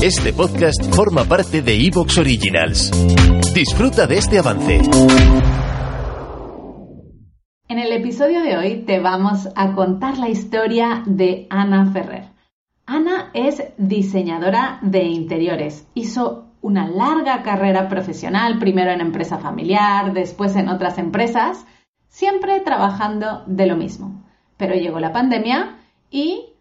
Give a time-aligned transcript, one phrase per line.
[0.00, 2.92] Este podcast forma parte de Evox Originals.
[3.52, 4.80] Disfruta de este avance.
[7.66, 12.26] En el episodio de hoy te vamos a contar la historia de Ana Ferrer.
[12.86, 15.88] Ana es diseñadora de interiores.
[15.94, 21.66] Hizo una larga carrera profesional, primero en empresa familiar, después en otras empresas,
[22.06, 24.24] siempre trabajando de lo mismo.
[24.56, 25.76] Pero llegó la pandemia
[26.08, 26.52] y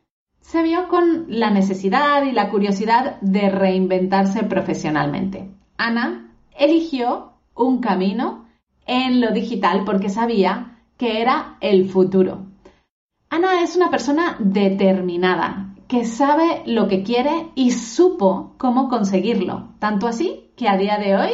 [0.42, 5.50] se vio con la necesidad y la curiosidad de reinventarse profesionalmente.
[5.78, 8.46] Ana eligió un camino
[8.86, 12.46] en lo digital porque sabía que era el futuro.
[13.30, 19.70] Ana es una persona determinada, que sabe lo que quiere y supo cómo conseguirlo.
[19.80, 21.32] Tanto así que a día de hoy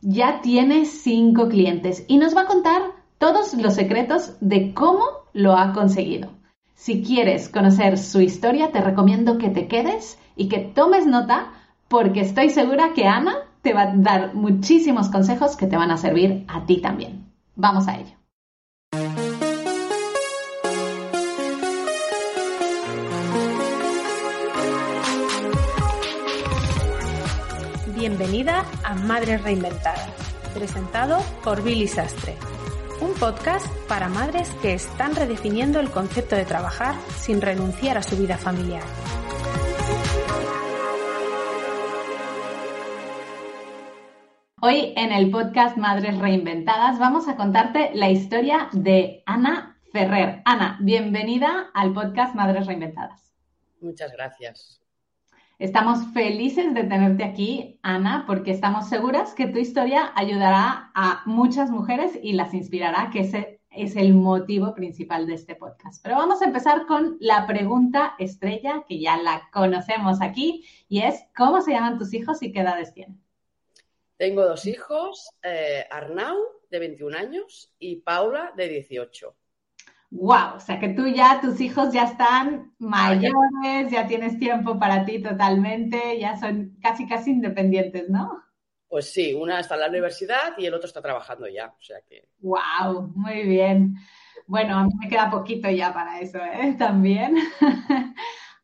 [0.00, 2.82] ya tiene cinco clientes y nos va a contar
[3.18, 6.30] todos los secretos de cómo lo ha conseguido.
[6.76, 11.52] Si quieres conocer su historia, te recomiendo que te quedes y que tomes nota
[11.88, 15.96] porque estoy segura que Ana te va a dar muchísimos consejos que te van a
[15.96, 17.32] servir a ti también.
[17.56, 18.14] Vamos a ello.
[27.98, 30.10] Bienvenida a Madres Reinventadas,
[30.54, 32.36] presentado por Billy Sastre
[33.00, 38.16] un podcast para madres que están redefiniendo el concepto de trabajar sin renunciar a su
[38.16, 38.82] vida familiar.
[44.62, 50.42] Hoy en el podcast Madres Reinventadas vamos a contarte la historia de Ana Ferrer.
[50.44, 53.32] Ana, bienvenida al podcast Madres Reinventadas.
[53.80, 54.80] Muchas gracias.
[55.58, 61.70] Estamos felices de tenerte aquí, Ana, porque estamos seguras que tu historia ayudará a muchas
[61.70, 66.02] mujeres y las inspirará, que ese es el motivo principal de este podcast.
[66.02, 71.24] Pero vamos a empezar con la pregunta estrella, que ya la conocemos aquí, y es,
[71.34, 73.18] ¿cómo se llaman tus hijos y qué edades tienen?
[74.18, 76.36] Tengo dos hijos, eh, Arnau,
[76.68, 79.34] de 21 años, y Paula, de 18
[80.10, 85.04] wow, o sea que tú ya, tus hijos ya están mayores, ya tienes tiempo para
[85.04, 88.42] ti totalmente, ya son casi, casi independientes, ¿no?
[88.88, 91.98] Pues sí, una está en la universidad y el otro está trabajando ya, o sea
[92.08, 92.28] que...
[92.38, 93.96] Wow, muy bien.
[94.46, 96.74] Bueno, a mí me queda poquito ya para eso, ¿eh?
[96.78, 97.36] También.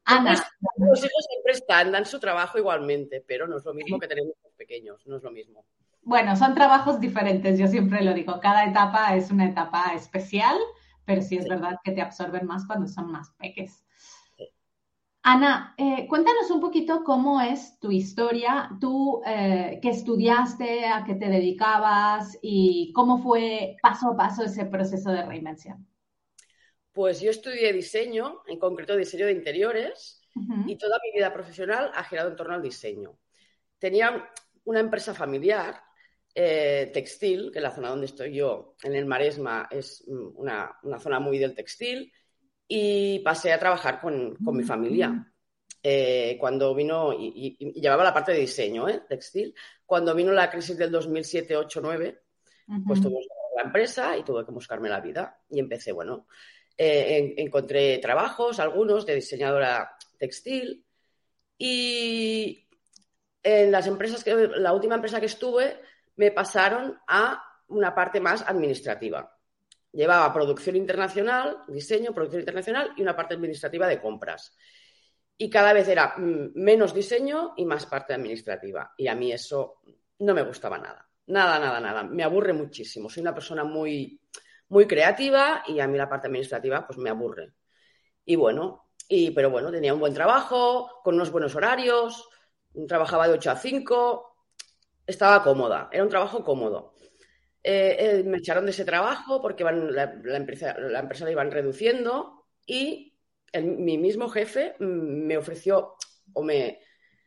[0.04, 0.32] Ana.
[0.76, 4.24] Los hijos siempre están, dan su trabajo igualmente, pero no es lo mismo que tener
[4.24, 5.64] hijos pequeños, no es lo mismo.
[6.02, 10.56] Bueno, son trabajos diferentes, yo siempre lo digo, cada etapa es una etapa especial
[11.04, 13.84] pero sí es verdad que te absorben más cuando son más peques.
[15.24, 21.14] Ana, eh, cuéntanos un poquito cómo es tu historia, tú eh, qué estudiaste, a qué
[21.14, 25.86] te dedicabas y cómo fue paso a paso ese proceso de reinvención.
[26.90, 30.20] Pues yo estudié diseño, en concreto diseño de interiores,
[30.66, 33.18] y toda mi vida profesional ha girado en torno al diseño.
[33.78, 34.30] Tenía
[34.64, 35.82] una empresa familiar
[36.34, 41.20] eh, textil, que la zona donde estoy yo, en el Maresma, es mm, una, zona
[41.20, 42.12] muy del textil,
[42.66, 45.30] y pasé a trabajar con, mi familia.
[45.82, 49.02] Eh, cuando vino, y, llevaba la parte de diseño, ¿eh?
[49.08, 49.54] textil,
[49.84, 52.22] cuando vino la crisis del 2007, 8, 9,
[52.86, 53.18] pues tuve
[53.56, 55.38] la empresa y tuve que buscarme la vida.
[55.50, 56.26] Y empecé, bueno,
[56.78, 60.86] encontré trabajos, algunos de diseñadora textil,
[61.58, 62.66] y
[63.42, 65.80] en las empresas que, la última empresa que estuve,
[66.16, 69.36] me pasaron a una parte más administrativa.
[69.92, 74.56] Llevaba producción internacional, diseño, producción internacional y una parte administrativa de compras.
[75.36, 78.92] Y cada vez era mm, menos diseño y más parte administrativa.
[78.96, 79.82] Y a mí eso
[80.20, 81.08] no me gustaba nada.
[81.26, 82.02] Nada, nada, nada.
[82.02, 83.08] Me aburre muchísimo.
[83.08, 84.20] Soy una persona muy,
[84.68, 87.52] muy creativa y a mí la parte administrativa pues me aburre.
[88.24, 92.28] Y bueno, y, pero bueno, tenía un buen trabajo, con unos buenos horarios,
[92.88, 94.31] trabajaba de 8 a 5,
[95.06, 96.94] estaba cómoda, era un trabajo cómodo.
[97.62, 102.46] Eh, eh, me echaron de ese trabajo porque la, empresa, la empresa la iban reduciendo
[102.66, 103.16] y
[103.60, 105.94] mi mismo jefe me ofreció
[106.32, 106.80] o me,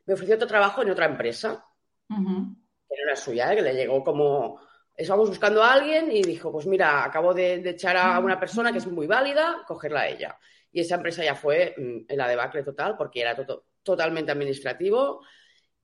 [0.07, 1.65] ofreció otro trabajo en otra empresa,
[2.07, 2.55] que no
[2.89, 4.59] era suya, eh, que le llegó como
[4.95, 8.77] estábamos buscando a alguien y dijo, pues mira, acabo de, echar a una persona que
[8.77, 10.39] es muy válida, cogerla a ella.
[10.71, 13.35] Y esa empresa ya fue mm, en la debacle total porque era
[13.83, 15.21] totalmente administrativo,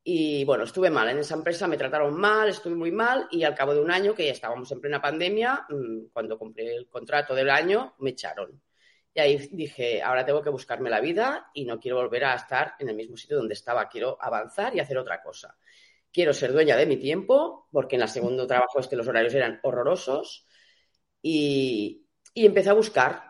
[0.04, 3.54] y bueno, estuve mal en esa empresa, me trataron mal, estuve muy mal y al
[3.54, 7.36] cabo de un año, que ya estábamos en plena pandemia, mm, cuando compré el contrato
[7.36, 8.62] del año, me echaron.
[9.14, 12.76] Y ahí dije, ahora tengo que buscarme la vida y no quiero volver a estar
[12.80, 15.56] en el mismo sitio donde estaba, quiero avanzar y hacer otra cosa.
[16.12, 19.34] Quiero ser dueña de mi tiempo, porque en el segundo trabajo es que los horarios
[19.34, 20.48] eran horrorosos
[21.22, 23.24] y, y empecé a buscar.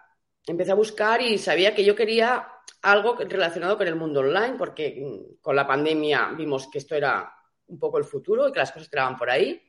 [0.48, 2.48] Empecé a buscar y sabía que yo quería
[2.82, 7.34] algo relacionado con el mundo online, porque mm, con la pandemia vimos que esto era
[7.68, 9.62] un poco el futuro y que las cosas tiraban por ahí.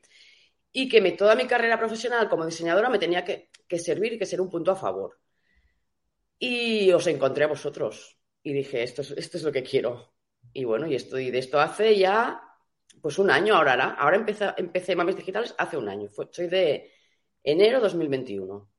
[0.72, 4.19] Y que me, toda mi carrera profesional como diseñadora me tenía que, que servir y
[4.19, 5.19] que ser un punto a favor.
[6.38, 10.14] Y os encontré a vosotros y dije, esto es, esto es lo que quiero.
[10.52, 12.43] Y bueno, y estoy de esto hace ya,
[13.00, 13.75] pues un año ahora.
[13.99, 16.10] Ahora empecé, empecé Mamis Digitales hace un año.
[16.31, 16.90] soy de
[17.43, 18.72] enero 2021.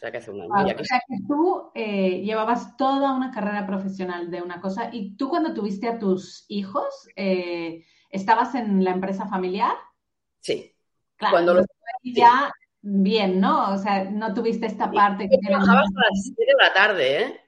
[0.00, 0.76] O sea que hace un año.
[0.80, 5.28] o sea que tú eh, llevabas toda una carrera profesional de una cosa y tú
[5.28, 9.74] cuando tuviste a tus hijos, eh, ¿estabas en la empresa familiar?
[10.40, 10.74] Sí.
[11.16, 11.66] Claro, cuando los...
[12.02, 12.50] ya
[12.80, 13.74] bien, ¿no?
[13.74, 15.36] O sea, no tuviste esta parte que...
[15.36, 17.40] Trabajabas a las 7 de la tarde, ¿eh?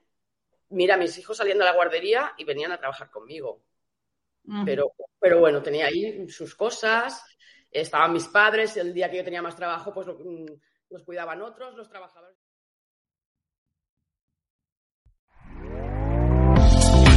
[0.68, 3.62] Mira, mis hijos salían de la guardería y venían a trabajar conmigo.
[4.66, 7.24] pero, pero bueno, tenía ahí sus cosas,
[7.70, 10.46] estaban mis padres, el día que yo tenía más trabajo, pues mm,
[10.90, 12.41] los cuidaban otros, los trabajadores.